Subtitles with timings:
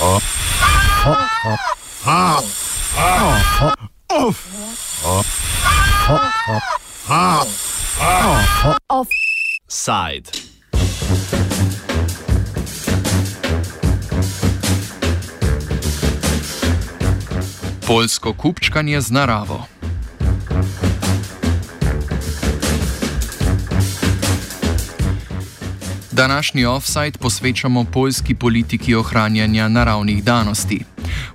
[0.00, 0.24] Off.
[17.86, 19.73] Polsko kupčkanje z naravo.
[26.14, 30.80] Današnji offside posvečamo poljski politiki ohranjanja naravnih danosti.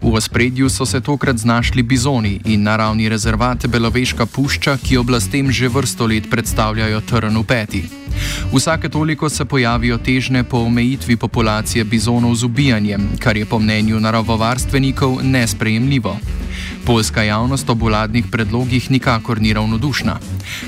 [0.01, 5.67] V ospredju so se tokrat znašli bizoni in naravni rezervat Beloveška pušča, ki oblastem že
[5.67, 7.83] vrsto let predstavljajo trn v peti.
[8.53, 13.99] Vsake toliko se pojavijo težne po omejitvi populacije bizonov z ubijanjem, kar je po mnenju
[13.99, 16.17] naravovarstvenikov nesprejemljivo.
[16.85, 20.19] Poljska javnost ob vladnih predlogih nikakor ni ravnodušna.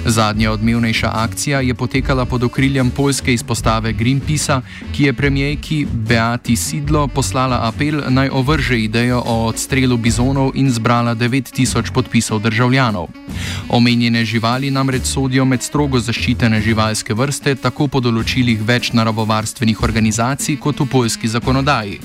[0.06, 4.62] Zadnja odmevnejša akcija je potekala pod okriljem poljske izpostave Greenpeacea,
[4.94, 11.16] ki je premijejki Beati Sidlo poslala apel naj ovrže idejo o odstrelu bizonov in zbrala
[11.16, 13.08] 9000 podpisov državljanov.
[13.70, 20.58] Omenjene živali namreč sodijo med strogo zaščitene živalske vrste, tako po določilih več naravovarstvenih organizacij
[20.60, 22.00] kot v poljski zakonodaji.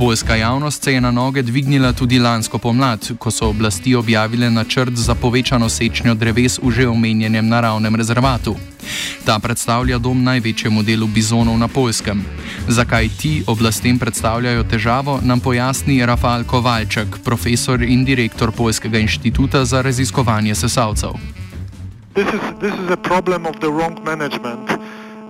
[0.00, 4.96] Poljska javnost se je na noge dvignila tudi lansko pomlad, ko so oblasti objavile načrt
[4.96, 8.56] za povečano sečnjo dreves v že omenjenem naravnem rezervatu.
[9.24, 12.24] Ta predstavlja dom največjemu delu bizonov na Poljskem.
[12.68, 19.82] Zakaj ti oblastem predstavljajo težavo, nam pojasni Rafal Kovalček, profesor in direktor Poljskega inštituta za
[19.82, 21.12] raziskovanje sesalcev.
[22.14, 22.88] This is, this is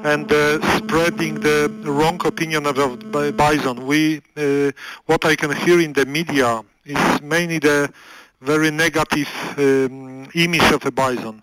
[0.03, 3.87] and uh, spreading the wrong opinion of bison.
[3.87, 4.73] We, uh,
[5.07, 7.93] what I can hear in the media is mainly the
[8.41, 9.29] very negative
[9.59, 11.43] um, image of a bison.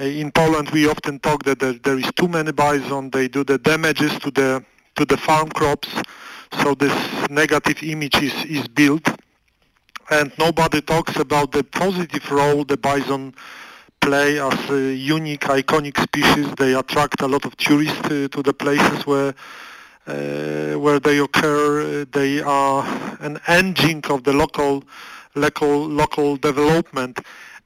[0.00, 3.10] Uh, in Poland, we often talk that there, there is too many bison.
[3.10, 4.64] They do the damages to the
[4.96, 5.88] to the farm crops,
[6.62, 6.94] so this
[7.28, 9.08] negative image is, is built,
[10.10, 13.34] and nobody talks about the positive role the bison
[14.04, 16.46] play as a unique, iconic species.
[16.56, 19.34] They attract a lot of tourists to, to the places where
[20.06, 22.04] uh, where they occur.
[22.04, 22.84] They are
[23.20, 24.84] an engine of the local
[25.34, 27.20] local local development.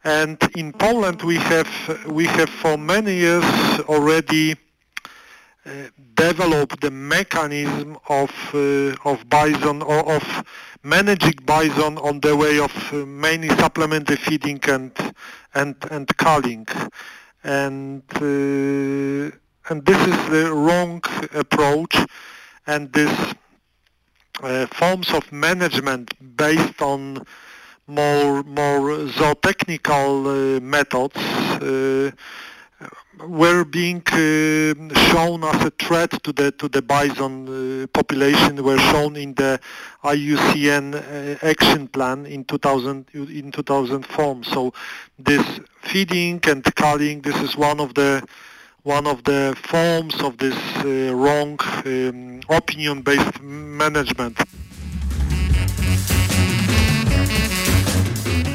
[0.04, 1.70] And in Poland, we have
[2.06, 3.48] we have for many years
[3.94, 5.70] already uh,
[6.14, 10.24] developed the mechanism of uh, of bison or of
[10.84, 12.96] managing bison on the way of uh,
[13.26, 14.92] mainly supplementary feeding and
[15.54, 16.66] and and culling,
[17.44, 19.36] and uh,
[19.70, 21.02] and this is the wrong
[21.34, 21.96] approach,
[22.66, 23.34] and this
[24.42, 27.24] uh, forms of management based on
[27.86, 31.16] more more zootechnical uh, methods
[33.26, 38.78] were being uh, shown as a threat to the to the bison uh, population were
[38.78, 39.60] shown in the
[40.04, 44.72] IUCN uh, action plan in 2000 in 2004 so
[45.18, 48.22] this feeding and culling this is one of the
[48.84, 54.38] one of the forms of this uh, wrong um, opinion based management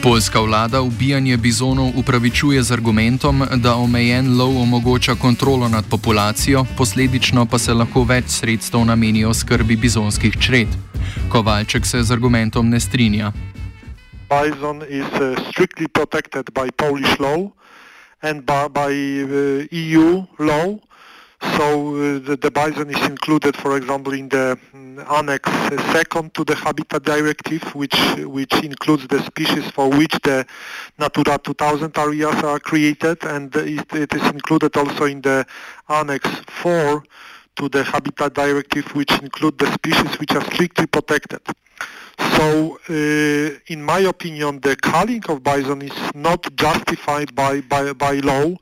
[0.04, 7.46] Poljska vlada ubijanje bizonov upravičuje z argumentom, da omejen lov omogoča kontrolo nad populacijo, posledično
[7.46, 10.68] pa se lahko več sredstev namenijo skrbi bizonskih čred.
[11.30, 13.32] Kovalček se z argumentom ne strinja.
[14.28, 17.52] Bison is uh, strictly protected by Polish law
[18.22, 18.92] and by, by
[19.24, 20.80] uh, EU law.
[21.58, 25.50] So uh, the, the, bison is included, for example, in the um, annex
[25.92, 30.46] second to the Habitat Directive, which which includes the species for which the
[30.98, 35.46] Natura 2000 areas are created, and it, it is included also in the
[35.90, 37.04] annex four
[37.58, 41.42] to the Habitat Directive, which include the species which are strictly protected.
[42.38, 48.14] So, uh, in my opinion, the culling of bison is not justified by by, by
[48.20, 48.56] law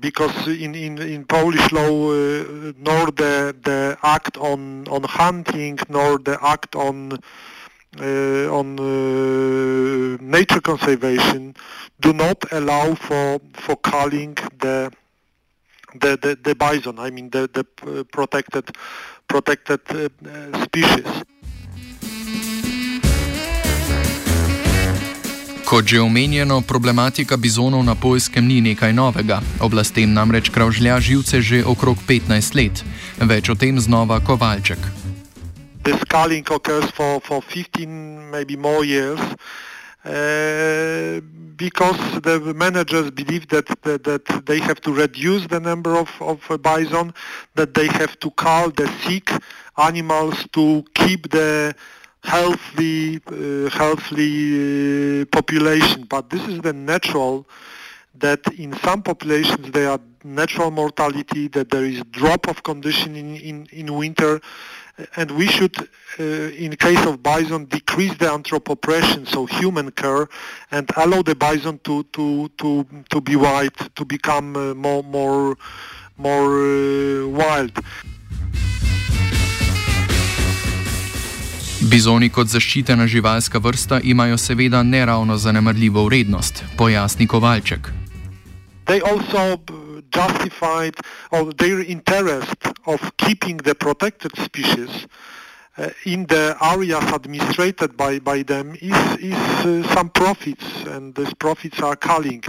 [0.00, 6.18] because in, in, in Polish law, uh, nor the, the act on, on hunting, nor
[6.18, 7.18] the act on
[7.98, 11.54] uh, on uh, nature conservation
[12.00, 14.92] do not allow for for culling the
[15.94, 16.98] the, the, the bison.
[16.98, 18.70] I mean the, the protected
[19.28, 21.06] protected uh, species.
[25.66, 29.42] Kot že omenjeno, problematika bizonov na Poljskem ni nekaj novega.
[29.58, 32.86] Oblastem namreč kravžlja živce že okrog 15 let.
[33.18, 34.78] Več o tem znova Kovalček.
[35.82, 39.18] The sculling occurs for, for 15, maybe more years.
[40.06, 41.18] Uh,
[41.58, 46.38] because the managers believe that, that, that they have to reduce the number of, of
[46.62, 47.10] bison,
[47.58, 49.34] that they have to cull the sick
[49.76, 51.74] animals to keep the
[52.26, 56.04] healthy, uh, healthy uh, population.
[56.04, 57.46] But this is the natural
[58.18, 63.36] that in some populations there are natural mortality, that there is drop of condition in,
[63.36, 64.40] in, in winter,
[65.16, 65.76] and we should,
[66.18, 70.26] uh, in case of bison, decrease the anthropopression, so human care,
[70.70, 75.56] and allow the bison to to to to be wild, to become uh, more more
[76.16, 77.72] more uh, wild.
[81.86, 87.90] Bizoni kot zaščitena živalska vrsta imajo seveda neravno zanemrljivo vrednost, pojasni Kovalček.
[88.86, 89.58] They also
[90.10, 90.96] justified
[91.30, 95.06] or their interest of keeping the protected species
[95.78, 101.34] uh, in the areas administrated by, by them is, is uh, some profits and these
[101.34, 102.42] profits are culling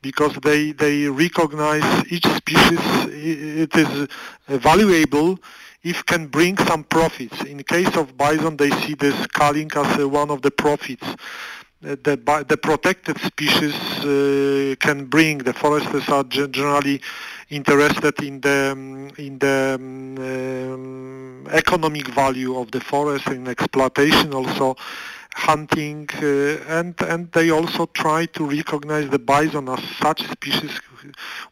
[0.00, 2.80] because they, they recognize each species
[3.12, 4.08] it is
[4.48, 5.38] valuable
[5.84, 7.42] if can bring some profits.
[7.44, 11.06] In case of bison they see the culling as uh, one of the profits
[11.84, 15.38] the, the protected species uh, can bring.
[15.38, 17.00] The foresters are generally
[17.50, 24.76] interested in the um, in the um, economic value of the forest and exploitation also
[25.34, 30.70] hunting uh, and and they also try to recognize the bison as such species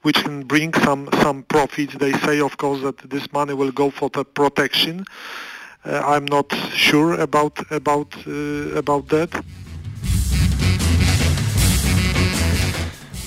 [0.02, 3.90] which can bring some some profits they say of course that this money will go
[3.90, 5.04] for the protection
[5.84, 9.30] uh, i'm not sure about about uh, about that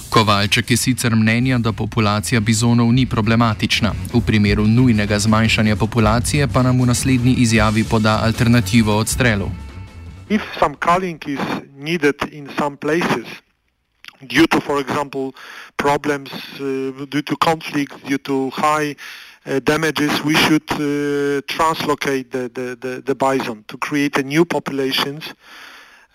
[0.10, 3.92] Kovalček je sicer mnenja, da populacija bizonov ni problematična.
[4.14, 9.65] V primeru nujnega zmanjšanja populacije pa nam v naslednji izjavi poda alternativo odstrelu.
[10.28, 11.40] If some culling is
[11.76, 13.28] needed in some places
[14.26, 15.36] due to, for example,
[15.78, 18.96] problems uh, due to conflicts, due to high
[19.46, 24.46] uh, damages, we should uh, translocate the, the, the, the bison to create a new
[24.46, 25.34] populations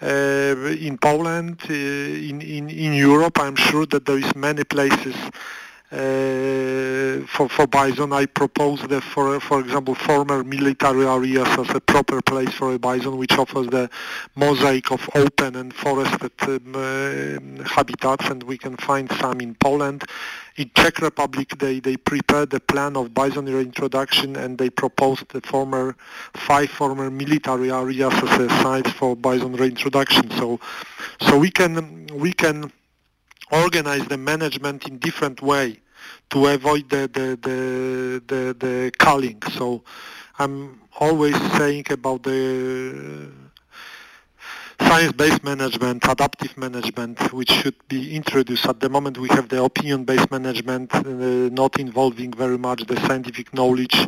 [0.02, 5.14] uh, in Poland, uh, in, in, in Europe, I'm sure that there is many places
[5.92, 8.12] uh, for, for bison.
[8.12, 12.78] I propose that for, for example, former military areas as a proper place for a
[12.78, 13.90] bison, which offers the
[14.36, 20.04] mosaic of open and forested um, uh, habitats, and we can find some in Poland.
[20.56, 25.40] In Czech Republic, they, they prepared the plan of bison reintroduction and they proposed the
[25.40, 25.96] former
[26.34, 30.30] five former military areas as a sites for bison reintroduction.
[30.32, 30.60] So,
[31.22, 32.70] so we can we can
[33.50, 35.80] organize the management in different way
[36.30, 39.42] to avoid the the the the, the culling.
[39.52, 39.82] So
[40.38, 43.30] I'm always saying about the
[44.80, 48.66] science-based management, adaptive management, which should be introduced.
[48.66, 51.00] At the moment, we have the opinion-based management, uh,
[51.52, 54.06] not involving very much the scientific knowledge,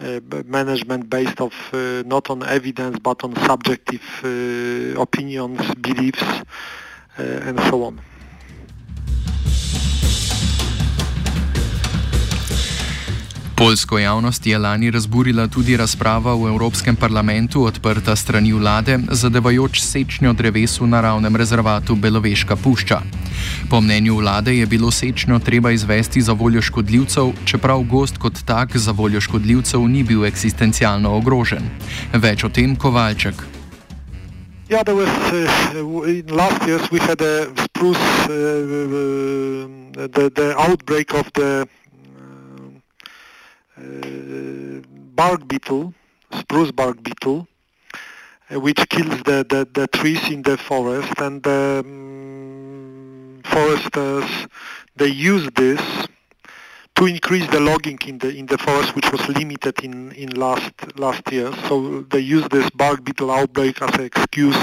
[0.00, 6.42] uh, management based of uh, not on evidence but on subjective uh, opinions, beliefs, uh,
[7.18, 8.00] and so on.
[13.60, 20.32] Polsko javnost je lani razburila tudi razprava v Evropskem parlamentu odprta strani vlade, zadevajoč sečnjo
[20.32, 23.00] dreves v naravnem rezervatu Beloveška pušča.
[23.70, 28.76] Po mnenju vlade je bilo sečnjo treba izvesti za voljo škodljivcev, čeprav gost kot tak
[28.76, 31.68] za voljo škodljivcev ni bil eksistencialno ogrožen.
[32.12, 33.44] Več o tem Kovalček.
[34.70, 39.68] Yeah, there was uh, in last years we had a spruce uh,
[40.08, 41.66] the, the outbreak of the
[45.20, 45.92] bark beetle,
[46.32, 47.46] spruce bark beetle,
[48.50, 51.12] uh, which kills the, the, the, trees in the forest.
[51.18, 54.30] And the um, foresters
[54.96, 55.80] they use this
[56.96, 60.72] to increase the logging in the in the forest which was limited in in last
[60.98, 61.52] last year.
[61.68, 64.60] So they use this bark beetle outbreak as an excuse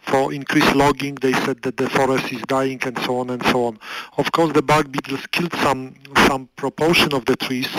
[0.00, 1.14] for increased logging.
[1.16, 3.78] They said that the forest is dying and so on and so on.
[4.18, 5.94] Of course the bark beetles killed some
[6.26, 7.72] some proportion of the trees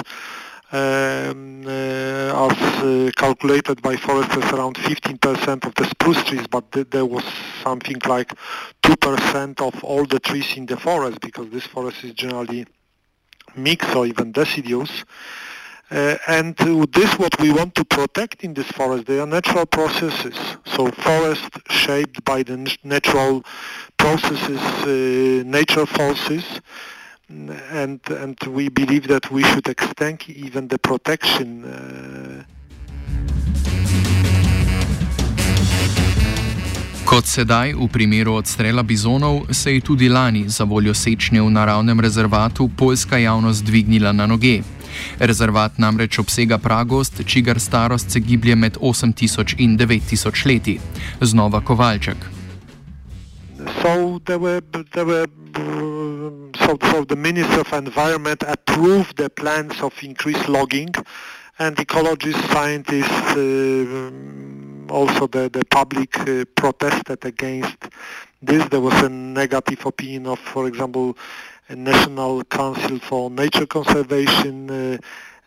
[0.74, 6.89] um, uh, as uh, calculated by foresters around 15% of the spruce trees, but th
[6.89, 7.25] there was
[7.65, 8.32] something like
[8.82, 12.65] 2% of all the trees in the forest because this forest is generally
[13.56, 14.94] mixed or even deciduous.
[15.92, 16.56] Uh, and
[16.98, 19.06] this what we want to protect in this forest.
[19.06, 20.38] They are natural processes.
[20.74, 23.44] So forest shaped by the natural
[24.03, 26.46] processes, uh, nature forces
[27.30, 31.63] and and we believe that we should extend even the protection.
[31.65, 32.44] Uh...
[37.06, 42.00] Kot sedaj v primeru odstrela bizonov, se je tudi lani za voljo sečnje v naravnem
[42.00, 44.62] rezervatu poljska javnost dvignila na noge.
[45.20, 50.80] Rezervat namreč obsega pragost, čigar starost se giblje med 8000 in 9000 leti.
[51.22, 52.18] Znova Kovalček.
[53.82, 54.62] So there were,
[54.92, 55.27] there were,
[56.65, 60.89] so, so the Minister of Environment approved the plans of increased logging
[61.60, 67.77] and ecologists, scientists, uh, also the, the public uh, protested against
[68.41, 68.67] this.
[68.70, 71.17] There was a negative opinion of, for example,
[71.70, 74.98] a National Council for Nature Conservation, uh,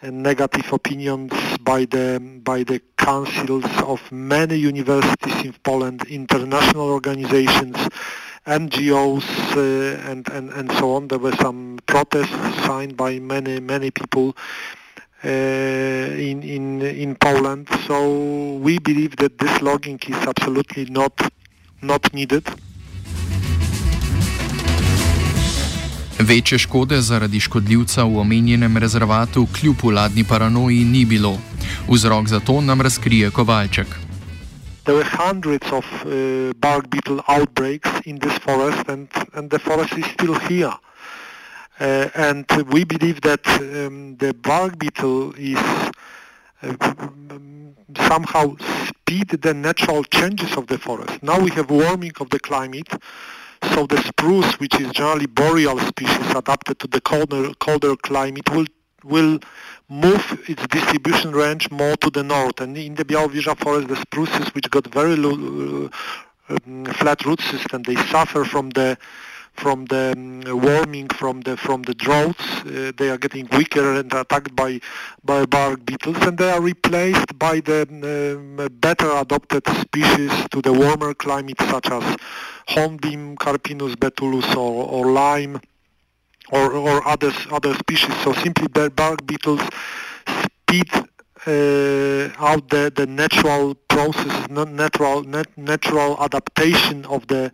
[0.02, 7.76] negative opinions by the by the councils of many universities in Poland, international organizations,
[8.46, 9.26] NGOs,
[9.56, 11.08] uh, and, and and so on.
[11.08, 12.30] There were some protests
[12.66, 14.36] signed by many many people
[15.24, 15.28] uh,
[16.30, 17.68] in in in Poland.
[17.86, 17.96] So
[18.62, 21.12] we believe that this logging is absolutely not
[21.82, 22.44] not needed.
[26.18, 31.38] Večje škode zaradi škodljivca v omenjenem rezervatu kljub vladni paranoji ni bilo.
[31.88, 34.05] Vzrok za to nam razkrije Kovalček.
[34.86, 39.92] There were hundreds of uh, bark beetle outbreaks in this forest, and, and the forest
[39.98, 40.72] is still here.
[41.80, 45.58] Uh, and we believe that um, the bark beetle is
[46.62, 46.76] uh,
[48.06, 48.54] somehow
[48.86, 51.20] speed the natural changes of the forest.
[51.20, 52.88] Now we have warming of the climate,
[53.74, 58.66] so the spruce, which is generally boreal species adapted to the colder, colder climate, will
[59.02, 59.38] will
[59.88, 62.60] move its distribution range more to the north.
[62.60, 65.88] And in the Białowieża forest, the spruces, which got very low, uh,
[66.48, 68.96] um, flat root system, they suffer from the
[69.54, 72.44] from the um, warming, from the from the droughts.
[72.66, 74.80] Uh, they are getting weaker and attacked by
[75.24, 80.72] by bark beetles, and they are replaced by the um, better adapted species to the
[80.72, 82.16] warmer climate, such as
[82.68, 85.60] hornbeam, Carpinus betulus, or, or lime,
[86.50, 88.14] or or other other species.
[88.22, 89.62] So simply, bark beetles
[90.44, 90.90] speed
[91.46, 97.52] uh, out the, the natural process, natural net, natural adaptation of the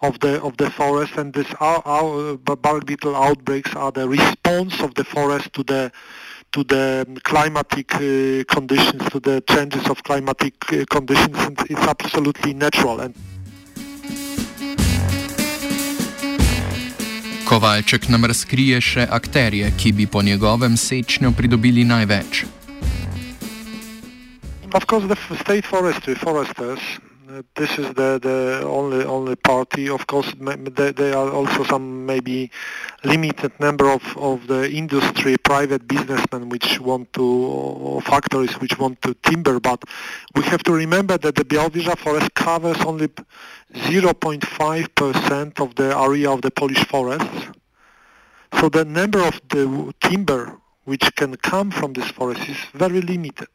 [0.00, 4.80] of the of the forest, and this our, our bark beetle outbreaks are the response
[4.80, 5.90] of the forest to the
[6.52, 12.52] to the climatic uh, conditions, to the changes of climatic uh, conditions, and it's absolutely
[12.52, 13.00] natural.
[13.00, 13.14] And
[17.48, 22.44] Kovalček nam razkrije še akterje, ki bi po njegovem sečnjo pridobili največ.
[24.72, 26.80] Of course, the state forestry, foresters,
[27.54, 29.88] this is the, the only only party.
[29.88, 32.50] Of course, there, are also some maybe
[33.04, 39.02] limited number of, of the industry, private businessmen which want to, or factories which want
[39.02, 39.58] to timber.
[39.60, 39.84] But
[40.34, 46.42] we have to remember that the Białowieża forest covers only 0.5% of the area of
[46.42, 47.48] the Polish forests.
[48.60, 53.48] So the number of the timber which can come from this forest is very limited.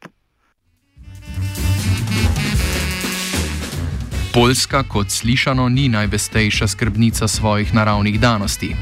[4.38, 8.76] Poljska, kot slišano, ni najvestejša skrbnica svojih naravnih danosti.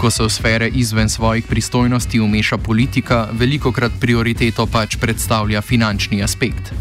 [0.00, 6.22] Ko se v sfere izven svojih pristojnosti umeša politika, veliko krat prioriteto pač predstavlja finančni
[6.24, 6.72] aspekt.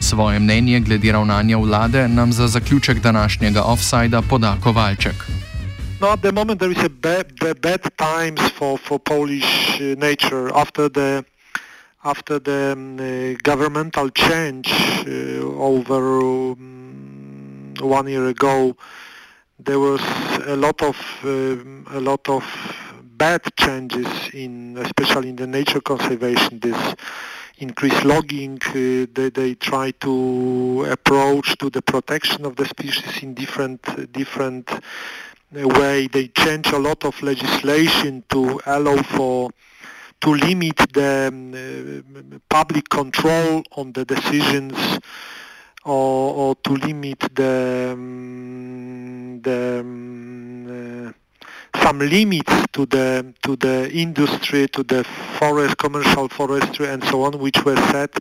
[0.00, 5.14] Svoje mnenje glede ravnanja vlade nam za zaključek današnjega offsajda poda Kovalček.
[6.00, 7.26] No, at the moment there is a bad,
[7.62, 11.22] bad times for, for Polish uh, nature after the
[12.02, 14.66] after the um, uh, governmental change
[15.06, 16.77] uh, over um,
[17.80, 18.76] one year ago,
[19.58, 20.00] there was
[20.46, 22.44] a lot of um, a lot of
[23.02, 26.60] bad changes in, especially in the nature conservation.
[26.60, 26.94] This
[27.58, 33.34] increased logging, uh, they, they try to approach to the protection of the species in
[33.34, 33.82] different
[34.12, 34.80] different uh,
[35.52, 36.06] way.
[36.06, 39.50] They change a lot of legislation to allow for
[40.20, 44.98] to limit the um, uh, public control on the decisions
[45.84, 47.96] or, or to limit the,
[49.42, 49.80] the
[51.08, 51.12] uh,
[51.82, 55.04] some limits to the to the industry, to the
[55.38, 58.14] forest, commercial forestry, and so on, which were set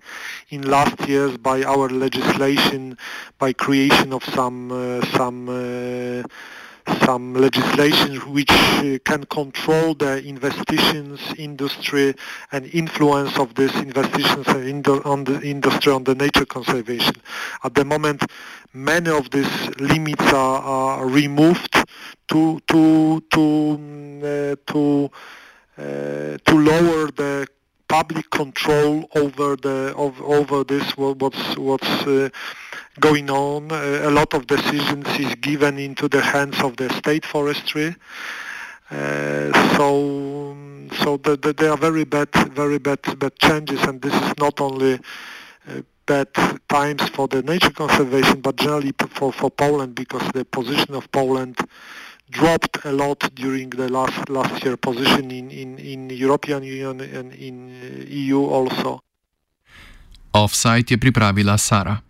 [0.50, 2.98] in last years by our legislation,
[3.40, 5.50] by creation of some uh, some.
[7.08, 12.14] Some legislation which uh, can control the investitions industry
[12.52, 14.46] and influence of these investitions
[15.06, 17.16] on the industry on the nature conservation.
[17.64, 18.24] At the moment,
[18.74, 21.76] many of these limits are, are removed
[22.28, 25.10] to to to mm, uh, to
[25.78, 27.48] uh, to lower the
[27.88, 32.28] public control over the of, over this what's what's uh,
[33.00, 33.72] going on.
[33.72, 37.96] Uh, a lot of decisions is given into the hands of the state forestry.
[38.89, 40.56] Uh, so
[41.04, 44.62] so the, the, they are very bad, very bad, bad changes, and this is not
[44.62, 46.27] only uh, bad
[46.70, 51.58] times for the nature conservation, but generally for, for Poland because the position of Poland
[52.30, 57.34] dropped a lot during the last last year position in, in, in European Union and
[57.34, 57.72] in
[58.10, 59.00] EU also.
[60.32, 62.07] Offsite je pripravila Sara.